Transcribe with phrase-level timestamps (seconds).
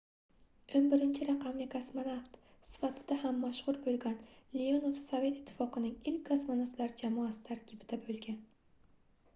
[0.77, 4.17] 11-raqamli kosmonavt sifatida ham mashhur boʻlgan
[4.61, 8.45] leonov sovet ittifoqining ilk kosmonavtlar jamoasi tarkibida boʻlgan